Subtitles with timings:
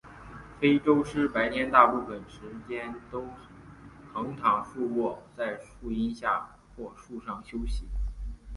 [0.59, 3.27] 非洲狮白天大部分时间都
[4.11, 7.85] 横躺竖卧在树荫下或树上休息。